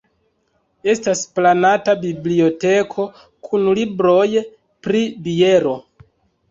Estas 0.93 1.21
planata 1.39 1.95
biblioteko 2.07 3.07
kun 3.49 3.69
libroj 3.81 4.27
pri 4.89 5.09
biero. 5.29 5.81